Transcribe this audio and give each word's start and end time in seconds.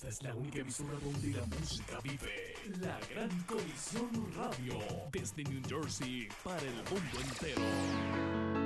Esta 0.00 0.08
es 0.08 0.22
la 0.22 0.34
única 0.34 0.60
emisora 0.60 0.94
donde 1.04 1.28
la 1.38 1.44
música 1.44 2.00
vive. 2.02 2.54
La 2.80 2.98
Gran 3.12 3.28
Colisión 3.42 4.08
Radio. 4.34 4.78
Desde 5.12 5.44
New 5.44 5.60
Jersey 5.68 6.26
para 6.42 6.62
el 6.62 6.72
mundo 6.88 7.20
entero. 7.20 8.59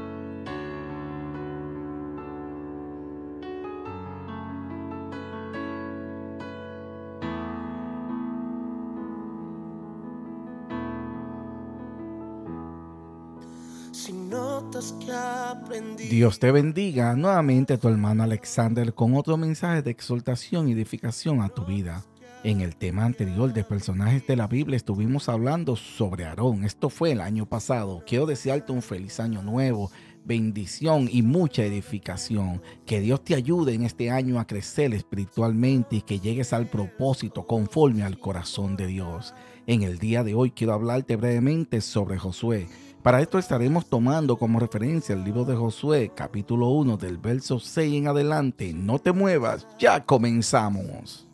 Dios 16.11 16.39
te 16.39 16.51
bendiga 16.53 17.15
nuevamente 17.15 17.79
tu 17.79 17.89
hermano 17.89 18.23
Alexander 18.23 18.93
con 18.95 19.17
otro 19.17 19.37
mensaje 19.37 19.83
de 19.83 19.91
exaltación 19.91 20.69
y 20.69 20.73
edificación 20.73 21.43
a 21.43 21.49
tu 21.49 21.65
vida. 21.65 22.05
En 22.45 22.61
el 22.61 22.77
tema 22.77 23.07
anterior 23.07 23.53
de 23.55 23.65
personajes 23.65 24.27
de 24.27 24.37
la 24.37 24.47
Biblia 24.47 24.77
estuvimos 24.77 25.31
hablando 25.31 25.77
sobre 25.77 26.27
Aarón. 26.27 26.65
Esto 26.65 26.91
fue 26.91 27.13
el 27.13 27.23
año 27.23 27.47
pasado. 27.47 28.03
Quiero 28.07 28.27
desearte 28.27 28.71
un 28.71 28.83
feliz 28.83 29.19
año 29.19 29.43
nuevo, 29.43 29.91
bendición 30.27 31.09
y 31.11 31.23
mucha 31.23 31.65
edificación. 31.65 32.61
Que 32.85 33.01
Dios 33.01 33.25
te 33.25 33.35
ayude 33.35 33.73
en 33.73 33.85
este 33.85 34.11
año 34.11 34.39
a 34.39 34.47
crecer 34.47 34.93
espiritualmente 34.93 35.97
y 35.97 36.03
que 36.03 36.21
llegues 36.21 36.53
al 36.53 36.67
propósito 36.67 37.47
conforme 37.47 38.03
al 38.03 38.19
corazón 38.19 38.77
de 38.77 38.89
Dios. 38.89 39.33
En 39.67 39.83
el 39.83 39.99
día 39.99 40.23
de 40.23 40.35
hoy 40.35 40.51
quiero 40.51 40.75
hablarte 40.75 41.17
brevemente 41.17 41.81
sobre 41.81 42.19
Josué. 42.19 42.69
Para 43.05 43.21
esto 43.21 43.39
estaremos 43.39 43.85
tomando 43.85 44.39
como 44.39 44.59
referencia 44.59 45.15
el 45.15 45.25
libro 45.25 45.45
de 45.45 45.55
Josué, 45.55 46.13
capítulo 46.15 46.69
1, 46.69 46.97
del 46.97 47.19
verso 47.19 47.61
6 47.61 47.97
en 47.97 48.09
adelante. 48.09 48.73
No 48.73 48.99
te 48.99 49.13
muevas, 49.13 49.67
ya 49.79 50.03
comenzamos. 50.03 51.29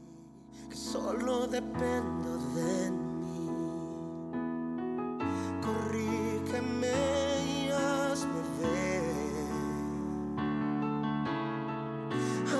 Solo 0.72 1.46
dependo 1.46 2.38
de 2.56 2.90
mí. 2.90 3.46
Corrígeme 5.62 6.88
y 7.46 7.70
hazme 7.70 8.42
ver. 8.60 9.04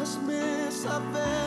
Hazme 0.01 0.71
saber 0.71 1.40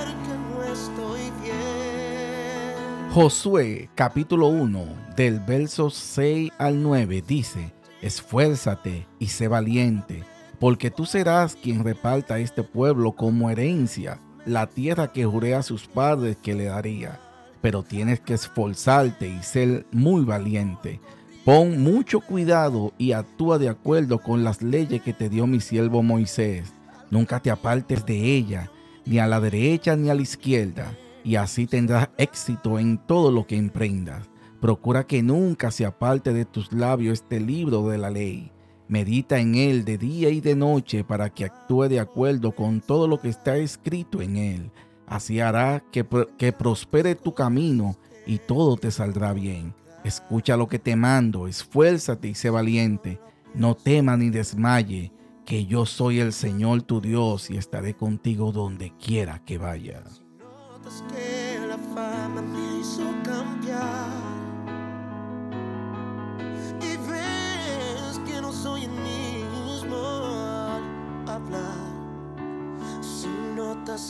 Josué 3.14 3.92
capítulo 3.94 4.48
1 4.48 4.86
del 5.16 5.40
verso 5.40 5.92
6 5.92 6.52
al 6.58 6.82
9 6.82 7.24
dice, 7.28 7.72
esfuérzate 8.02 9.06
y 9.20 9.28
sé 9.28 9.48
valiente, 9.48 10.24
porque 10.60 10.90
tú 10.90 11.06
serás 11.06 11.56
quien 11.56 11.84
reparta 11.84 12.34
a 12.34 12.40
este 12.40 12.64
pueblo 12.64 13.12
como 13.12 13.52
herencia 13.52 14.20
la 14.48 14.66
tierra 14.66 15.12
que 15.12 15.26
juré 15.26 15.54
a 15.54 15.62
sus 15.62 15.86
padres 15.86 16.38
que 16.42 16.56
le 16.56 16.64
daría. 16.64 17.20
Pero 17.62 17.84
tienes 17.84 18.20
que 18.20 18.34
esforzarte 18.34 19.28
y 19.28 19.44
ser 19.44 19.86
muy 19.92 20.26
valiente. 20.26 21.00
Pon 21.46 21.84
mucho 21.84 22.20
cuidado 22.20 22.94
y 22.98 23.12
actúa 23.12 23.60
de 23.60 23.70
acuerdo 23.70 24.24
con 24.24 24.44
las 24.44 24.64
leyes 24.64 25.04
que 25.04 25.14
te 25.14 25.30
dio 25.30 25.46
mi 25.46 25.60
siervo 25.60 26.02
Moisés. 26.02 26.74
Nunca 27.12 27.40
te 27.40 27.52
apartes 27.52 28.08
de 28.08 28.36
ella, 28.36 28.72
ni 29.06 29.20
a 29.20 29.28
la 29.28 29.40
derecha 29.40 29.96
ni 29.96 30.10
a 30.10 30.16
la 30.16 30.24
izquierda, 30.24 30.96
y 31.24 31.36
así 31.36 31.68
tendrás 31.68 32.10
éxito 32.18 32.80
en 32.80 32.98
todo 32.98 33.32
lo 33.32 33.48
que 33.48 33.56
emprendas. 33.56 34.30
Procura 34.60 35.06
que 35.06 35.22
nunca 35.22 35.72
se 35.72 35.86
aparte 35.86 36.34
de 36.34 36.46
tus 36.46 36.72
labios 36.72 37.22
este 37.22 37.40
libro 37.40 37.88
de 37.90 37.98
la 37.98 38.10
ley. 38.10 38.52
Medita 38.88 39.40
en 39.40 39.56
él 39.56 39.86
de 39.86 39.98
día 39.98 40.30
y 40.30 40.42
de 40.42 40.56
noche 40.56 41.04
para 41.04 41.30
que 41.30 41.46
actúe 41.46 41.84
de 41.90 42.00
acuerdo 42.00 42.52
con 42.54 42.82
todo 42.82 43.08
lo 43.08 43.20
que 43.20 43.30
está 43.30 43.58
escrito 43.58 44.22
en 44.22 44.38
él. 44.38 44.72
Así 45.08 45.40
hará 45.40 45.84
que, 45.92 46.06
que 46.38 46.52
prospere 46.52 47.16
tu 47.16 47.34
camino 47.34 47.98
y 48.26 48.38
todo 48.40 48.78
te 48.78 48.92
saldrá 48.92 49.34
bien. 49.34 49.74
Escucha 50.04 50.58
lo 50.58 50.68
que 50.68 50.80
te 50.80 50.96
mando, 50.96 51.48
esfuérzate 51.48 52.30
y 52.30 52.36
sé 52.36 52.50
valiente. 52.50 53.20
No 53.54 53.76
tema 53.76 54.18
ni 54.18 54.30
desmaye, 54.30 55.12
que 55.46 55.66
yo 55.66 55.86
soy 55.86 56.20
el 56.20 56.34
Señor 56.34 56.84
tu 56.84 57.02
Dios 57.02 57.50
y 57.50 57.58
estaré 57.58 57.94
contigo 57.94 58.52
donde 58.52 58.92
quiera 58.98 59.44
que 59.46 59.58
vayas. 59.58 60.23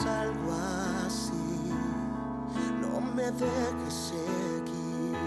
Algo 0.02 0.52
así, 1.06 1.34
no 2.82 3.02
me 3.02 3.24
dejes 3.24 3.94
seguir. 3.94 5.18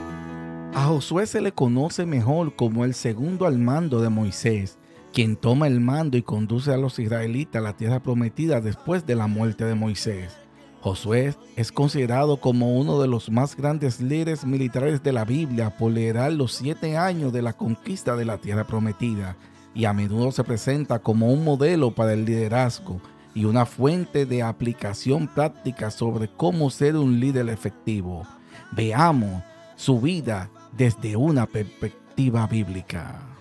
A 0.74 0.84
Josué 0.86 1.26
se 1.26 1.40
le 1.40 1.52
conoce 1.52 2.06
mejor 2.06 2.56
como 2.56 2.84
el 2.84 2.94
segundo 2.94 3.46
al 3.46 3.58
mando 3.58 4.00
de 4.00 4.08
Moisés, 4.08 4.78
quien 5.12 5.36
toma 5.36 5.66
el 5.66 5.80
mando 5.80 6.16
y 6.16 6.22
conduce 6.22 6.72
a 6.72 6.76
los 6.76 6.98
israelitas 6.98 7.60
a 7.60 7.64
la 7.64 7.76
tierra 7.76 8.02
prometida 8.02 8.60
después 8.60 9.06
de 9.06 9.14
la 9.14 9.26
muerte 9.26 9.64
de 9.64 9.74
Moisés. 9.74 10.45
Josué 10.86 11.34
es 11.56 11.72
considerado 11.72 12.36
como 12.36 12.76
uno 12.76 13.00
de 13.00 13.08
los 13.08 13.28
más 13.28 13.56
grandes 13.56 14.00
líderes 14.00 14.46
militares 14.46 15.02
de 15.02 15.12
la 15.12 15.24
Biblia 15.24 15.76
por 15.76 15.90
liderar 15.90 16.32
los 16.32 16.52
siete 16.52 16.96
años 16.96 17.32
de 17.32 17.42
la 17.42 17.54
conquista 17.54 18.14
de 18.14 18.24
la 18.24 18.38
tierra 18.38 18.68
prometida 18.68 19.36
y 19.74 19.86
a 19.86 19.92
menudo 19.92 20.30
se 20.30 20.44
presenta 20.44 21.00
como 21.00 21.32
un 21.32 21.42
modelo 21.42 21.92
para 21.92 22.12
el 22.12 22.24
liderazgo 22.24 23.00
y 23.34 23.46
una 23.46 23.66
fuente 23.66 24.26
de 24.26 24.44
aplicación 24.44 25.26
práctica 25.26 25.90
sobre 25.90 26.28
cómo 26.28 26.70
ser 26.70 26.94
un 26.94 27.18
líder 27.18 27.48
efectivo. 27.48 28.22
Veamos 28.70 29.42
su 29.74 30.00
vida 30.00 30.50
desde 30.70 31.16
una 31.16 31.46
perspectiva 31.46 32.46
bíblica. 32.46 33.35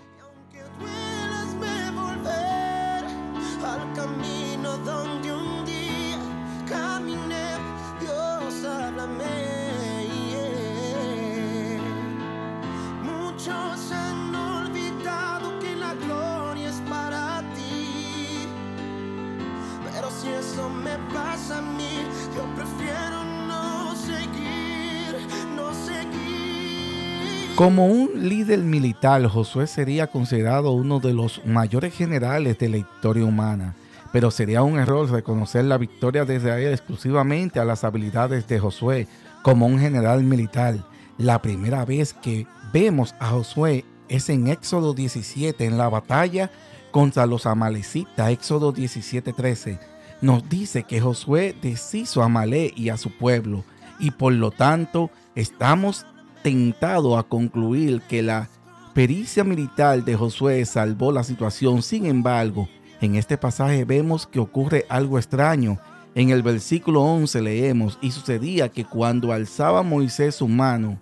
Como 27.56 27.88
un 27.88 28.30
líder 28.30 28.60
militar, 28.60 29.26
Josué 29.28 29.68
sería 29.68 30.08
considerado 30.08 30.72
uno 30.72 31.00
de 31.00 31.14
los 31.14 31.42
mayores 31.46 31.94
generales 31.94 32.58
de 32.58 32.70
la 32.70 32.78
historia 32.78 33.26
humana. 33.26 33.76
Pero 34.14 34.32
sería 34.32 34.64
un 34.64 34.80
error 34.80 35.10
reconocer 35.10 35.66
la 35.66 35.78
victoria 35.78 36.24
de 36.26 36.36
Israel 36.38 36.72
exclusivamente 36.74 37.60
a 37.60 37.66
las 37.66 37.84
habilidades 37.84 38.48
de 38.48 38.60
Josué 38.60 39.08
como 39.42 39.68
un 39.68 39.80
general 39.80 40.24
militar. 40.24 40.76
La 41.18 41.42
primera 41.42 41.84
vez 41.86 42.14
que 42.14 42.48
vemos 42.72 43.14
a 43.20 43.30
Josué 43.32 43.84
es 44.08 44.30
en 44.30 44.48
Éxodo 44.48 44.94
17, 44.94 45.66
en 45.66 45.78
la 45.78 45.90
batalla 45.90 46.50
contra 46.92 47.26
los 47.26 47.46
amalecitas, 47.46 48.32
Éxodo 48.32 48.74
17:13 48.74 49.95
nos 50.26 50.50
dice 50.50 50.84
que 50.84 51.00
Josué 51.00 51.56
deshizo 51.62 52.24
a 52.24 52.28
Malé 52.28 52.74
y 52.76 52.90
a 52.90 52.98
su 52.98 53.12
pueblo, 53.12 53.64
y 54.00 54.10
por 54.10 54.34
lo 54.34 54.50
tanto 54.50 55.12
estamos 55.36 56.06
tentados 56.42 57.18
a 57.18 57.24
concluir 57.24 58.02
que 58.10 58.24
la 58.24 58.50
pericia 58.96 59.44
militar 59.44 60.04
de 60.04 60.16
Josué 60.16 60.66
salvó 60.66 61.12
la 61.12 61.24
situación. 61.24 61.84
Sin 61.84 62.08
embargo, 62.08 62.68
en 63.02 63.16
este 63.16 63.38
pasaje 63.38 63.86
vemos 63.86 64.26
que 64.26 64.40
ocurre 64.40 64.86
algo 64.90 65.20
extraño. 65.20 65.78
En 66.16 66.32
el 66.32 66.42
versículo 66.42 67.04
11 67.04 67.42
leemos, 67.42 68.00
y 68.02 68.10
sucedía 68.10 68.70
que 68.70 68.84
cuando 68.84 69.32
alzaba 69.32 69.84
Moisés 69.84 70.36
su 70.36 70.48
mano, 70.48 70.98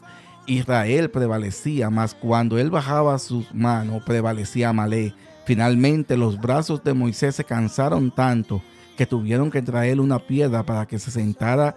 Israel 0.48 1.10
prevalecía, 1.10 1.90
mas 1.90 2.14
cuando 2.14 2.58
él 2.58 2.70
bajaba 2.70 3.18
sus 3.20 3.54
manos, 3.54 4.04
prevalecía 4.04 4.74
Malé. 4.74 5.14
Finalmente 5.46 6.18
los 6.18 6.42
brazos 6.42 6.84
de 6.84 6.94
Moisés 6.94 7.36
se 7.36 7.46
cansaron 7.46 8.12
tanto 8.12 8.62
que 8.96 9.06
tuvieron 9.06 9.52
que 9.52 9.62
traer 9.62 10.00
una 10.00 10.20
piedra 10.20 10.64
para 10.64 10.86
que 10.86 11.00
se 11.00 11.12
sentara. 11.12 11.76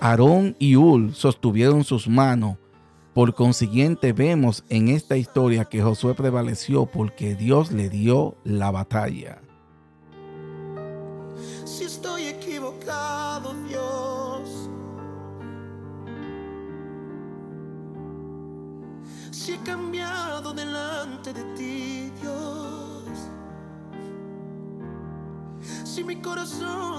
Aarón 0.00 0.56
y 0.58 0.76
Ul 0.76 1.14
sostuvieron 1.14 1.84
sus 1.84 2.08
manos. 2.08 2.56
Por 3.14 3.34
consiguiente, 3.34 4.12
vemos 4.12 4.64
en 4.70 4.88
esta 4.88 5.16
historia 5.16 5.66
que 5.66 5.82
Josué 5.82 6.14
prevaleció 6.14 6.86
porque 6.86 7.34
Dios 7.34 7.70
le 7.70 7.90
dio 7.90 8.36
la 8.42 8.70
batalla. 8.70 9.42
Si 11.64 11.84
estoy 11.84 12.26
equivocado, 12.28 13.54
Dios. 13.68 14.70
Si 19.30 19.52
he 19.52 19.58
cambiado 19.58 20.54
delante 20.54 21.32
de 21.34 21.44
ti, 21.54 22.12
Dios 22.20 22.81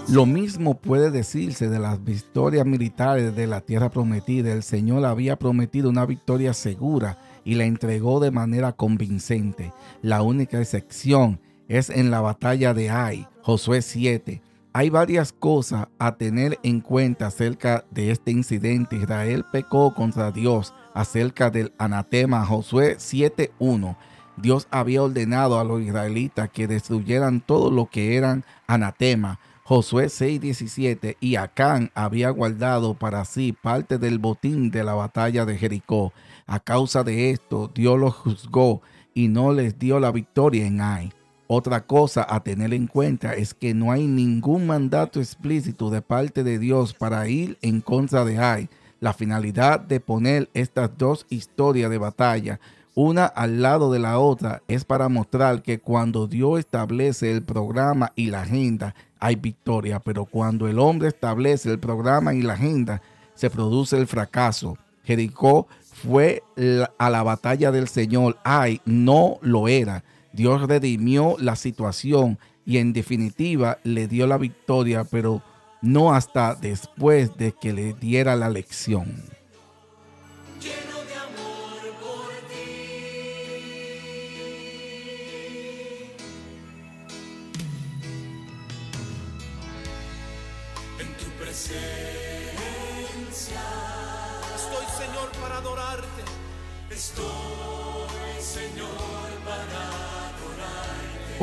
Lo 0.10 0.26
mismo 0.26 0.76
puede 0.76 1.10
decirse 1.10 1.70
de 1.70 1.80
las 1.80 2.04
victorias 2.04 2.66
militares 2.66 3.36
de 3.36 3.48
la 3.48 3.62
tierra 3.62 3.90
prometida. 3.90 4.52
El 4.52 4.64
Señor 4.64 5.06
había 5.06 5.38
prometido 5.38 5.90
una 5.90 6.06
victoria 6.06 6.54
segura 6.54 7.18
y 7.46 7.56
la 7.56 7.66
entregó 7.66 8.20
de 8.20 8.32
manera 8.32 8.74
convincente. 8.74 9.74
La 10.02 10.22
única 10.22 10.60
excepción 10.60 11.40
es 11.68 11.90
en 11.90 12.12
la 12.12 12.22
batalla 12.22 12.74
de 12.74 12.90
Ai, 12.90 13.28
Josué 13.42 13.82
7. 13.82 14.42
Hay 14.74 14.90
varias 14.90 15.32
cosas 15.32 15.88
a 16.00 16.16
tener 16.16 16.60
en 16.64 16.82
cuenta 16.82 17.28
acerca 17.28 17.86
de 17.92 18.12
este 18.12 18.32
incidente. 18.32 18.96
Israel 18.96 19.46
pecó 19.52 19.94
contra 19.94 20.32
Dios 20.32 20.74
acerca 20.94 21.50
del 21.50 21.74
anatema 21.78 22.46
Josué 22.46 22.98
7.1. 22.98 23.96
Dios 24.38 24.68
había 24.72 25.04
ordenado 25.04 25.60
a 25.60 25.64
los 25.64 25.82
israelitas 25.82 26.50
que 26.50 26.68
destruyeran 26.68 27.42
todo 27.42 27.72
lo 27.72 27.86
que 27.88 28.18
eran 28.18 28.44
anatema. 28.68 29.40
Josué 29.64 30.10
6:17 30.10 31.18
y 31.22 31.36
Acán 31.36 31.92
había 31.96 32.30
guardado 32.32 32.96
para 32.96 33.24
sí 33.26 33.54
parte 33.54 33.98
del 33.98 34.20
botín 34.20 34.72
de 34.72 34.84
la 34.84 34.94
batalla 34.94 35.46
de 35.46 35.58
Jericó. 35.58 36.12
A 36.46 36.60
causa 36.60 37.04
de 37.04 37.30
esto, 37.30 37.72
Dios 37.74 37.98
los 37.98 38.14
juzgó 38.14 38.82
y 39.14 39.30
no 39.30 39.54
les 39.54 39.80
dio 39.80 40.00
la 40.00 40.12
victoria 40.12 40.66
en 40.66 40.82
Ai. 40.82 41.14
Otra 41.48 41.86
cosa 41.86 42.26
a 42.28 42.42
tener 42.42 42.74
en 42.74 42.88
cuenta 42.88 43.34
es 43.34 43.54
que 43.54 43.74
no 43.74 43.92
hay 43.92 44.08
ningún 44.08 44.66
mandato 44.66 45.20
explícito 45.20 45.90
de 45.90 46.02
parte 46.02 46.44
de 46.44 46.58
Dios 46.58 46.94
para 46.94 47.28
ir 47.28 47.58
en 47.62 47.80
contra 47.80 48.26
de 48.26 48.40
Ai. 48.40 48.70
La 49.00 49.14
finalidad 49.14 49.80
de 49.80 50.00
poner 50.00 50.50
estas 50.54 50.98
dos 50.98 51.26
historias 51.30 51.90
de 51.90 51.98
batalla 51.98 52.60
una 52.96 53.26
al 53.26 53.62
lado 53.62 53.92
de 53.92 54.00
la 54.00 54.20
otra 54.20 54.62
es 54.68 54.86
para 54.86 55.10
mostrar 55.10 55.64
que 55.64 55.80
cuando 55.80 56.28
Dios 56.28 56.60
establece 56.60 57.32
el 57.32 57.44
programa 57.44 58.12
y 58.16 58.28
la 58.28 58.42
agenda 58.42 58.94
hay 59.20 59.36
victoria, 59.36 60.00
pero 60.00 60.26
cuando 60.26 60.68
el 60.68 60.80
hombre 60.80 61.08
establece 61.08 61.72
el 61.72 61.80
programa 61.80 62.34
y 62.34 62.42
la 62.42 62.54
agenda 62.54 63.02
se 63.36 63.50
produce 63.50 63.98
el 63.98 64.06
fracaso. 64.06 64.78
Jericó 65.04 65.68
fue 65.82 66.44
a 66.98 67.10
la 67.10 67.24
batalla 67.24 67.72
del 67.72 67.88
Señor, 67.88 68.38
ay, 68.44 68.82
no 68.86 69.38
lo 69.42 69.68
era. 69.68 70.04
Dios 70.34 70.68
redimió 70.68 71.36
la 71.40 71.56
situación 71.56 72.38
y 72.66 72.78
en 72.78 72.94
definitiva 72.94 73.80
le 73.84 74.08
dio 74.08 74.28
la 74.28 74.38
victoria, 74.38 75.04
pero 75.04 75.42
no 75.82 76.14
hasta 76.14 76.56
después 76.56 77.36
de 77.38 77.54
que 77.54 77.74
le 77.74 77.94
diera 77.94 78.36
la 78.36 78.50
lección. 78.50 79.24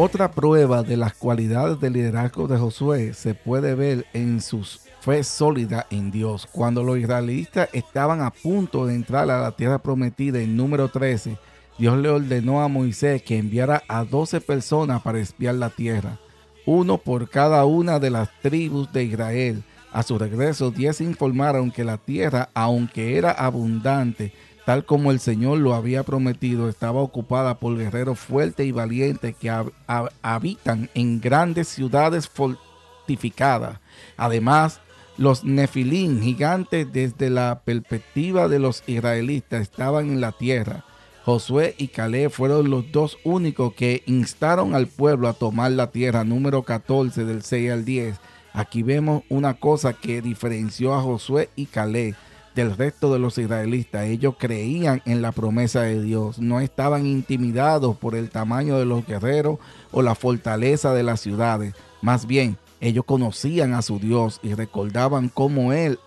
Otra 0.03 0.31
prueba 0.31 0.83
de 0.83 0.97
las 0.97 1.13
cualidades 1.13 1.79
del 1.79 1.93
liderazgo 1.93 2.49
de 2.49 2.57
Josué 2.57 3.13
se 3.13 3.35
puede 3.35 3.75
ver 3.75 4.07
en 4.15 4.41
su 4.41 4.67
fe 5.03 5.23
sólida 5.23 5.87
en 5.91 6.11
Dios. 6.11 6.49
Cuando 6.51 6.83
los 6.83 6.97
israelitas 6.97 7.69
estaban 7.75 8.23
a 8.23 8.31
punto 8.31 8.87
de 8.87 8.95
entrar 8.95 9.31
a 9.31 9.43
la 9.43 9.53
tierra 9.53 9.77
prometida 9.77 10.41
en 10.41 10.57
número 10.57 10.89
13, 10.89 11.37
Dios 11.77 11.99
le 11.99 12.09
ordenó 12.09 12.63
a 12.63 12.69
Moisés 12.69 13.23
que 13.23 13.37
enviara 13.37 13.83
a 13.89 14.05
12 14.05 14.41
personas 14.41 15.03
para 15.03 15.21
espiar 15.21 15.57
la 15.57 15.69
tierra, 15.69 16.19
uno 16.65 16.97
por 16.97 17.29
cada 17.29 17.67
una 17.67 17.99
de 17.99 18.09
las 18.09 18.31
tribus 18.41 18.91
de 18.95 19.05
Israel 19.05 19.63
a 19.93 20.03
su 20.03 20.19
regreso, 20.19 20.71
diez 20.71 21.03
informaron 21.03 21.71
que 21.71 21.85
la 21.85 21.99
tierra, 21.99 22.49
aunque 22.55 23.19
era 23.19 23.33
abundante, 23.33 24.33
tal 24.71 24.85
como 24.85 25.11
el 25.11 25.19
Señor 25.19 25.59
lo 25.59 25.75
había 25.75 26.05
prometido, 26.05 26.69
estaba 26.69 27.01
ocupada 27.01 27.59
por 27.59 27.77
guerreros 27.77 28.21
fuertes 28.21 28.65
y 28.65 28.71
valientes 28.71 29.35
que 29.35 29.51
habitan 30.23 30.89
en 30.95 31.21
grandes 31.21 31.67
ciudades 31.67 32.29
fortificadas. 32.29 33.81
Además, 34.17 34.81
los 35.17 35.43
nefilín, 35.43 36.23
gigantes 36.23 36.87
desde 36.93 37.31
la 37.31 37.63
perspectiva 37.65 38.47
de 38.47 38.61
los 38.61 38.85
israelitas, 38.87 39.63
estaban 39.63 40.09
en 40.09 40.21
la 40.21 40.31
tierra. 40.31 40.85
Josué 41.25 41.75
y 41.77 41.89
Caleb 41.89 42.31
fueron 42.31 42.71
los 42.71 42.93
dos 42.93 43.19
únicos 43.25 43.75
que 43.75 44.05
instaron 44.07 44.77
al 44.77 44.87
pueblo 44.87 45.27
a 45.27 45.33
tomar 45.33 45.73
la 45.73 45.91
tierra, 45.91 46.23
número 46.23 46.63
14 46.63 47.25
del 47.25 47.43
6 47.43 47.73
al 47.73 47.85
10 47.85 48.21
Aquí 48.53 48.83
vemos 48.83 49.23
una 49.29 49.55
cosa 49.55 49.93
que 49.93 50.23
diferenció 50.23 50.95
a 50.95 51.03
Josué 51.03 51.51
y 51.57 51.67
Caleb 51.67 52.15
del 52.55 52.77
resto 52.77 53.13
de 53.13 53.19
los 53.19 53.39
israelitas. 53.39 54.07
Ellos 54.07 54.35
creían 54.39 55.03
en 55.07 55.23
la 55.23 55.33
promesa 55.33 55.83
de 55.83 56.03
Dios, 56.03 56.39
no 56.39 56.61
estaban 56.61 57.07
intimidados 57.07 57.97
por 57.97 58.15
el 58.15 58.31
tamaño 58.31 58.79
de 58.79 58.85
los 58.85 59.07
guerreros 59.07 59.59
o 59.91 60.03
la 60.03 60.15
fortaleza 60.15 60.93
de 60.93 61.03
las 61.03 61.21
ciudades. 61.21 61.75
Más 62.03 62.27
bien, 62.27 62.57
ellos 62.81 63.05
conocían 63.05 63.75
a 63.75 63.83
su 63.83 63.99
Dios 63.99 64.41
y 64.43 64.55
recordaban 64.55 65.29
cómo 65.29 65.73
Él 65.73 65.99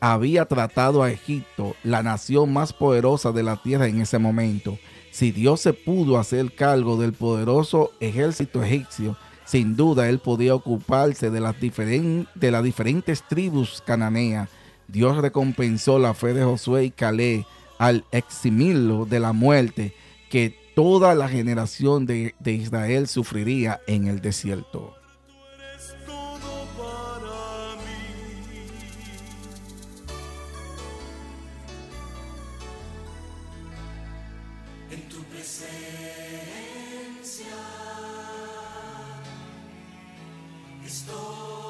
había 0.00 0.44
tratado 0.44 1.02
a 1.02 1.10
Egipto, 1.10 1.74
la 1.82 2.02
nación 2.02 2.52
más 2.52 2.72
poderosa 2.72 3.32
de 3.32 3.42
la 3.42 3.56
tierra 3.56 3.88
en 3.88 4.00
ese 4.00 4.18
momento. 4.18 4.78
Si 5.10 5.32
Dios 5.32 5.60
se 5.60 5.72
pudo 5.72 6.18
hacer 6.18 6.54
cargo 6.54 6.96
del 6.96 7.12
poderoso 7.12 7.90
ejército 7.98 8.62
egipcio, 8.62 9.16
sin 9.44 9.76
duda 9.76 10.08
él 10.08 10.18
podía 10.18 10.54
ocuparse 10.54 11.30
de 11.30 11.40
las, 11.40 11.56
de 11.58 12.50
las 12.50 12.62
diferentes 12.62 13.22
tribus 13.22 13.82
cananeas. 13.84 14.50
Dios 14.88 15.18
recompensó 15.18 15.98
la 15.98 16.14
fe 16.14 16.32
de 16.32 16.42
Josué 16.42 16.86
y 16.86 16.90
Caleb 16.90 17.44
al 17.78 18.04
eximirlo 18.10 19.04
de 19.04 19.20
la 19.20 19.32
muerte 19.32 19.94
que 20.30 20.56
toda 20.74 21.14
la 21.14 21.28
generación 21.28 22.06
de 22.06 22.34
Israel 22.44 23.06
sufriría 23.06 23.80
en 23.86 24.06
el 24.06 24.20
desierto. 24.20 24.98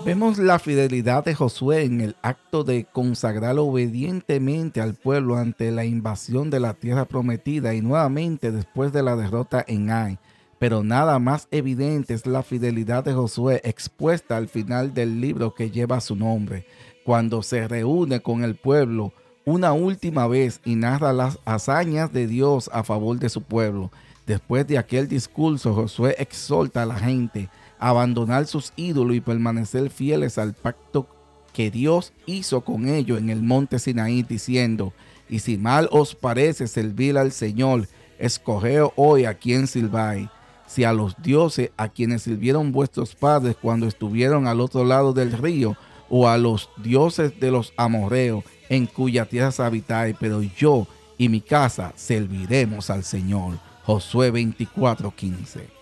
Vemos 0.04 0.38
la 0.38 0.58
fidelidad 0.58 1.24
de 1.24 1.34
Josué 1.34 1.84
en 1.84 2.00
el 2.00 2.16
acto 2.22 2.64
de 2.64 2.84
consagrar 2.84 3.58
obedientemente 3.58 4.80
al 4.80 4.94
pueblo 4.94 5.36
ante 5.36 5.70
la 5.70 5.84
invasión 5.84 6.50
de 6.50 6.60
la 6.60 6.74
tierra 6.74 7.04
prometida 7.04 7.74
y 7.74 7.82
nuevamente 7.82 8.52
después 8.52 8.92
de 8.92 9.02
la 9.02 9.16
derrota 9.16 9.62
en 9.66 9.90
Ai. 9.90 10.18
Pero 10.58 10.82
nada 10.82 11.18
más 11.18 11.48
evidente 11.50 12.14
es 12.14 12.26
la 12.26 12.42
fidelidad 12.42 13.04
de 13.04 13.12
Josué 13.12 13.60
expuesta 13.64 14.36
al 14.36 14.48
final 14.48 14.94
del 14.94 15.20
libro 15.20 15.54
que 15.54 15.70
lleva 15.70 16.00
su 16.00 16.16
nombre, 16.16 16.64
cuando 17.04 17.42
se 17.42 17.68
reúne 17.68 18.20
con 18.20 18.44
el 18.44 18.54
pueblo 18.54 19.12
una 19.44 19.72
última 19.72 20.26
vez 20.26 20.60
y 20.64 20.76
narra 20.76 21.12
las 21.12 21.38
hazañas 21.44 22.12
de 22.12 22.26
Dios 22.26 22.70
a 22.72 22.84
favor 22.84 23.18
de 23.18 23.28
su 23.28 23.42
pueblo. 23.42 23.90
Después 24.26 24.66
de 24.66 24.78
aquel 24.78 25.08
discurso, 25.08 25.74
Josué 25.74 26.14
exhorta 26.18 26.82
a 26.82 26.86
la 26.86 26.96
gente 26.96 27.48
abandonar 27.78 28.46
sus 28.46 28.72
ídolos 28.76 29.16
y 29.16 29.20
permanecer 29.20 29.90
fieles 29.90 30.38
al 30.38 30.54
pacto 30.54 31.06
que 31.52 31.70
Dios 31.70 32.12
hizo 32.26 32.60
con 32.62 32.88
ellos 32.88 33.18
en 33.18 33.30
el 33.30 33.42
monte 33.42 33.78
Sinaí, 33.78 34.22
diciendo, 34.22 34.92
y 35.28 35.40
si 35.40 35.58
mal 35.58 35.88
os 35.90 36.14
parece 36.14 36.66
servir 36.66 37.18
al 37.18 37.32
Señor, 37.32 37.88
escogeos 38.18 38.92
hoy 38.96 39.24
a 39.24 39.34
quien 39.34 39.66
sirváis, 39.66 40.28
si 40.66 40.84
a 40.84 40.92
los 40.92 41.20
dioses 41.22 41.70
a 41.76 41.88
quienes 41.88 42.22
sirvieron 42.22 42.72
vuestros 42.72 43.14
padres 43.14 43.56
cuando 43.60 43.86
estuvieron 43.86 44.46
al 44.46 44.60
otro 44.60 44.84
lado 44.84 45.12
del 45.12 45.32
río, 45.32 45.76
o 46.10 46.28
a 46.28 46.38
los 46.38 46.70
dioses 46.78 47.38
de 47.38 47.50
los 47.50 47.72
amorreos 47.76 48.44
en 48.68 48.86
cuya 48.86 49.26
tierra 49.26 49.66
habitáis, 49.66 50.16
pero 50.18 50.42
yo 50.42 50.86
y 51.18 51.28
mi 51.28 51.40
casa 51.40 51.92
serviremos 51.96 52.90
al 52.90 53.04
Señor. 53.04 53.58
Josué 53.84 54.30
24:15. 54.30 55.77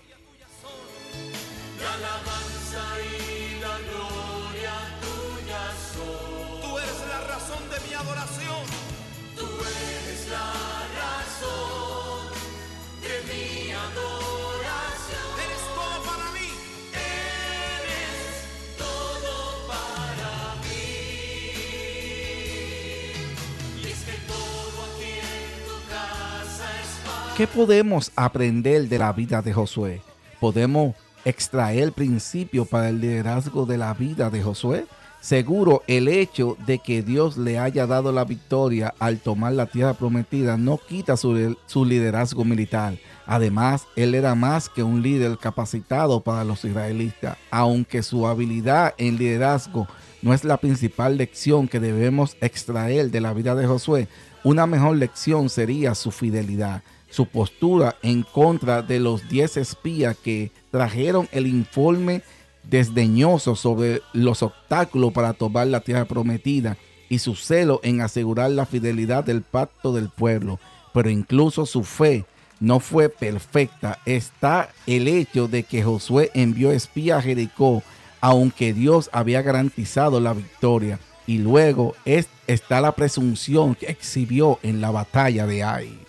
¿Qué 27.36 27.46
podemos 27.46 28.12
aprender 28.16 28.88
de 28.88 28.98
la 28.98 29.12
vida 29.12 29.42
de 29.42 29.52
Josué? 29.52 30.00
Podemos 30.40 30.94
extraer 31.26 31.92
principio 31.92 32.64
para 32.64 32.88
el 32.88 32.98
liderazgo 32.98 33.66
de 33.66 33.76
la 33.76 33.92
vida 33.92 34.30
de 34.30 34.42
Josué? 34.42 34.86
Seguro 35.20 35.82
el 35.86 36.08
hecho 36.08 36.56
de 36.64 36.78
que 36.78 37.02
Dios 37.02 37.36
le 37.36 37.58
haya 37.58 37.86
dado 37.86 38.10
la 38.10 38.24
victoria 38.24 38.94
al 38.98 39.18
tomar 39.18 39.52
la 39.52 39.66
tierra 39.66 39.92
prometida 39.92 40.56
no 40.56 40.78
quita 40.78 41.18
su, 41.18 41.54
su, 41.66 41.84
liderazgo 41.84 42.42
militar. 42.46 42.96
Además, 43.26 43.86
él 43.96 44.14
era 44.14 44.34
más 44.34 44.70
que 44.70 44.82
un 44.82 45.02
líder 45.02 45.36
capacitado 45.36 46.22
para 46.22 46.42
los 46.42 46.64
israelitas, 46.64 47.36
aunque 47.50 48.02
su 48.02 48.26
habilidad 48.26 48.94
en 48.96 49.18
liderazgo 49.18 49.86
no 50.22 50.32
es 50.32 50.42
la 50.42 50.56
principal 50.56 51.18
lección 51.18 51.68
que 51.68 51.80
debemos 51.80 52.38
extraer 52.40 53.10
de 53.10 53.20
la 53.20 53.34
vida 53.34 53.54
de 53.54 53.66
Josué. 53.66 54.08
Una 54.42 54.66
mejor 54.66 54.96
lección 54.96 55.50
sería 55.50 55.94
su 55.94 56.12
fidelidad, 56.12 56.82
su 57.16 57.24
postura 57.24 57.96
en 58.02 58.22
contra 58.22 58.82
de 58.82 59.00
los 59.00 59.26
diez 59.26 59.56
espías 59.56 60.14
que 60.22 60.50
trajeron 60.70 61.30
el 61.32 61.46
informe 61.46 62.20
desdeñoso 62.62 63.56
sobre 63.56 64.02
los 64.12 64.42
obstáculos 64.42 65.14
para 65.14 65.32
tomar 65.32 65.66
la 65.68 65.80
tierra 65.80 66.04
prometida 66.04 66.76
y 67.08 67.20
su 67.20 67.34
celo 67.34 67.80
en 67.82 68.02
asegurar 68.02 68.50
la 68.50 68.66
fidelidad 68.66 69.24
del 69.24 69.40
pacto 69.40 69.94
del 69.94 70.10
pueblo. 70.10 70.60
Pero 70.92 71.08
incluso 71.08 71.64
su 71.64 71.84
fe 71.84 72.26
no 72.60 72.80
fue 72.80 73.08
perfecta. 73.08 73.98
Está 74.04 74.68
el 74.86 75.08
hecho 75.08 75.48
de 75.48 75.62
que 75.62 75.82
Josué 75.82 76.30
envió 76.34 76.70
espías 76.70 77.20
a 77.20 77.22
Jericó, 77.22 77.82
aunque 78.20 78.74
Dios 78.74 79.08
había 79.10 79.40
garantizado 79.40 80.20
la 80.20 80.34
victoria. 80.34 80.98
Y 81.26 81.38
luego 81.38 81.94
es, 82.04 82.28
está 82.46 82.82
la 82.82 82.92
presunción 82.92 83.74
que 83.74 83.86
exhibió 83.86 84.58
en 84.62 84.82
la 84.82 84.90
batalla 84.90 85.46
de 85.46 85.62
Ai. 85.62 86.05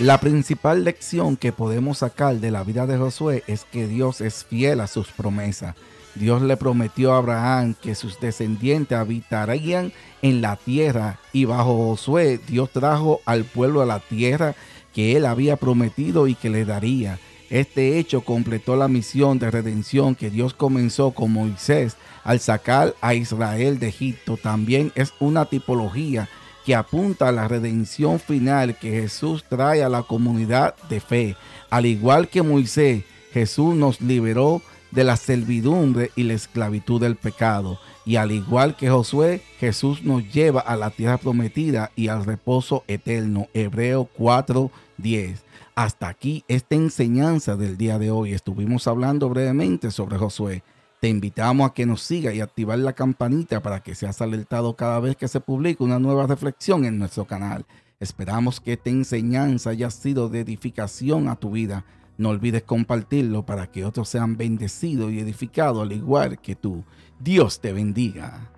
La 0.00 0.18
principal 0.18 0.84
lección 0.84 1.36
que 1.36 1.52
podemos 1.52 1.98
sacar 1.98 2.36
de 2.36 2.50
la 2.50 2.64
vida 2.64 2.86
de 2.86 2.96
Josué 2.96 3.44
es 3.46 3.64
que 3.64 3.86
Dios 3.86 4.20
es 4.20 4.44
fiel 4.44 4.80
a 4.80 4.86
sus 4.86 5.08
promesas. 5.08 5.76
Dios 6.14 6.42
le 6.42 6.56
prometió 6.56 7.12
a 7.12 7.18
Abraham 7.18 7.74
que 7.80 7.94
sus 7.94 8.18
descendientes 8.18 8.98
habitarían 8.98 9.92
en 10.22 10.40
la 10.40 10.56
tierra 10.56 11.20
y 11.32 11.44
bajo 11.44 11.76
Josué 11.76 12.40
Dios 12.48 12.70
trajo 12.70 13.20
al 13.26 13.44
pueblo 13.44 13.82
a 13.82 13.86
la 13.86 14.00
tierra 14.00 14.54
que 14.94 15.16
él 15.16 15.26
había 15.26 15.56
prometido 15.56 16.26
y 16.26 16.34
que 16.34 16.50
le 16.50 16.64
daría. 16.64 17.18
Este 17.50 17.98
hecho 17.98 18.22
completó 18.22 18.76
la 18.76 18.88
misión 18.88 19.38
de 19.38 19.50
redención 19.50 20.14
que 20.14 20.30
Dios 20.30 20.54
comenzó 20.54 21.10
con 21.10 21.32
Moisés 21.32 21.96
al 22.24 22.40
sacar 22.40 22.94
a 23.02 23.14
Israel 23.14 23.78
de 23.78 23.88
Egipto. 23.88 24.38
También 24.38 24.90
es 24.94 25.12
una 25.20 25.44
tipología 25.44 26.30
que 26.64 26.74
apunta 26.74 27.28
a 27.28 27.32
la 27.32 27.48
redención 27.48 28.18
final 28.20 28.78
que 28.78 28.90
Jesús 28.90 29.44
trae 29.48 29.82
a 29.82 29.88
la 29.88 30.02
comunidad 30.02 30.74
de 30.88 31.00
fe. 31.00 31.36
Al 31.70 31.86
igual 31.86 32.28
que 32.28 32.42
Moisés, 32.42 33.04
Jesús 33.32 33.74
nos 33.74 34.00
liberó 34.00 34.62
de 34.90 35.04
la 35.04 35.16
servidumbre 35.16 36.10
y 36.14 36.22
la 36.24 36.34
esclavitud 36.34 37.00
del 37.00 37.16
pecado. 37.16 37.78
Y 38.04 38.16
al 38.16 38.30
igual 38.30 38.76
que 38.76 38.90
Josué, 38.90 39.42
Jesús 39.58 40.02
nos 40.02 40.30
lleva 40.32 40.60
a 40.60 40.76
la 40.76 40.90
tierra 40.90 41.18
prometida 41.18 41.90
y 41.96 42.08
al 42.08 42.24
reposo 42.24 42.84
eterno. 42.86 43.48
Hebreo 43.54 44.08
4:10. 44.18 45.38
Hasta 45.74 46.08
aquí 46.08 46.44
esta 46.48 46.74
enseñanza 46.74 47.56
del 47.56 47.78
día 47.78 47.98
de 47.98 48.10
hoy. 48.10 48.34
Estuvimos 48.34 48.86
hablando 48.86 49.28
brevemente 49.30 49.90
sobre 49.90 50.18
Josué. 50.18 50.62
Te 51.02 51.08
invitamos 51.08 51.68
a 51.68 51.74
que 51.74 51.84
nos 51.84 52.00
siga 52.00 52.32
y 52.32 52.40
activar 52.40 52.78
la 52.78 52.92
campanita 52.92 53.60
para 53.60 53.82
que 53.82 53.96
seas 53.96 54.22
alertado 54.22 54.76
cada 54.76 55.00
vez 55.00 55.16
que 55.16 55.26
se 55.26 55.40
publique 55.40 55.82
una 55.82 55.98
nueva 55.98 56.28
reflexión 56.28 56.84
en 56.84 56.96
nuestro 56.96 57.24
canal. 57.24 57.66
Esperamos 57.98 58.60
que 58.60 58.74
esta 58.74 58.90
enseñanza 58.90 59.70
haya 59.70 59.90
sido 59.90 60.28
de 60.28 60.38
edificación 60.38 61.28
a 61.28 61.34
tu 61.34 61.50
vida. 61.50 61.84
No 62.18 62.28
olvides 62.28 62.62
compartirlo 62.62 63.44
para 63.44 63.66
que 63.66 63.84
otros 63.84 64.08
sean 64.10 64.36
bendecidos 64.36 65.10
y 65.10 65.18
edificados 65.18 65.82
al 65.82 65.90
igual 65.90 66.38
que 66.38 66.54
tú. 66.54 66.84
Dios 67.18 67.60
te 67.60 67.72
bendiga. 67.72 68.52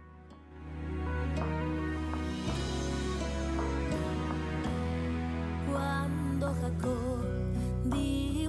Cuando 5.72 6.54
Jacob 6.60 7.03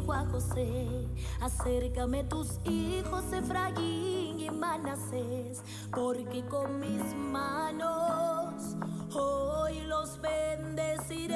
dijo 0.06 0.14
a 0.14 0.26
José, 0.26 1.08
acércame 1.42 2.24
tus 2.26 2.60
hijos 2.66 3.24
Efraín 3.34 4.40
y 4.40 4.50
Manasés, 4.52 5.64
porque 5.92 6.46
con 6.46 6.80
mis 6.80 7.16
manos 7.16 8.76
hoy 9.16 9.82
los 9.82 10.20
bendeciré. 10.22 11.36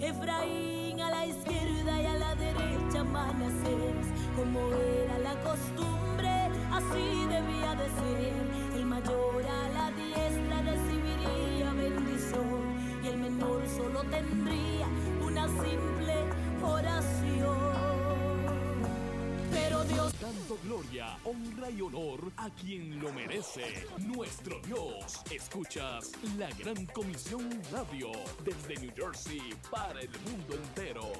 Efraín 0.00 1.00
a 1.00 1.10
la 1.10 1.26
izquierda 1.26 2.00
y 2.00 2.06
a 2.06 2.14
la 2.14 2.34
derecha 2.36 3.04
Manasés, 3.04 4.06
como 4.36 4.60
era 4.72 5.18
la 5.18 5.34
costumbre, 5.42 6.50
así 6.72 7.26
debía 7.28 7.73
honra 21.24 21.70
y 21.70 21.80
honor 21.80 22.32
a 22.36 22.50
quien 22.50 23.00
lo 23.00 23.12
merece, 23.12 23.86
nuestro 23.98 24.60
Dios. 24.60 25.22
Escuchas 25.30 26.12
la 26.38 26.50
Gran 26.50 26.86
Comisión 26.86 27.48
Radio 27.72 28.10
desde 28.44 28.80
New 28.80 28.92
Jersey 28.94 29.40
para 29.70 30.00
el 30.00 30.10
mundo 30.20 30.54
entero. 30.54 31.12